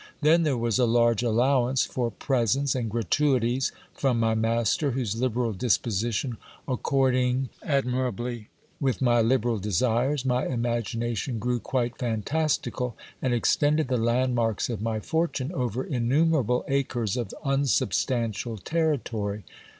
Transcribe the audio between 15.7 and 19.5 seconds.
innumerable acres of unsubstantial territory.